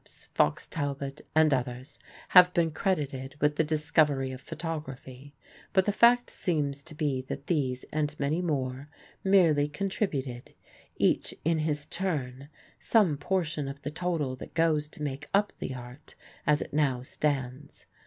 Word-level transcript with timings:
Numerous 0.03 0.27
investigators, 0.27 0.33
Daguerre, 0.33 0.55
Niépce, 0.55 0.55
Fox 0.55 0.67
Talbot, 1.13 1.21
and 1.35 1.53
others, 1.53 1.99
have 2.29 2.53
been 2.55 2.71
credited 2.71 3.35
with 3.39 3.55
the 3.55 3.63
discovery 3.63 4.31
of 4.31 4.41
photography, 4.41 5.35
but 5.73 5.85
the 5.85 5.91
fact 5.91 6.31
seems 6.31 6.81
to 6.81 6.95
be 6.95 7.21
that 7.21 7.45
these, 7.45 7.85
and 7.93 8.19
many 8.19 8.41
more, 8.41 8.89
merely 9.23 9.67
contributed, 9.67 10.55
each 10.97 11.35
in 11.45 11.59
his 11.59 11.85
turn, 11.85 12.49
some 12.79 13.15
portion 13.15 13.67
of 13.67 13.83
the 13.83 13.91
total 13.91 14.35
that 14.35 14.55
goes 14.55 14.87
to 14.89 15.03
make 15.03 15.27
up 15.35 15.53
the 15.59 15.75
art 15.75 16.15
as 16.47 16.63
it 16.63 16.73
now 16.73 17.03
stands. 17.03 17.85